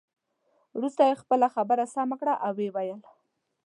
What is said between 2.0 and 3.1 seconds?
کړه او ويې ویل.